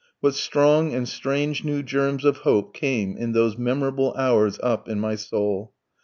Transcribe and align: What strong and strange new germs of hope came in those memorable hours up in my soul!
What 0.19 0.33
strong 0.33 0.95
and 0.95 1.07
strange 1.07 1.63
new 1.63 1.83
germs 1.83 2.25
of 2.25 2.37
hope 2.37 2.73
came 2.73 3.15
in 3.17 3.33
those 3.33 3.55
memorable 3.59 4.15
hours 4.17 4.57
up 4.63 4.89
in 4.89 4.99
my 4.99 5.13
soul! 5.13 5.73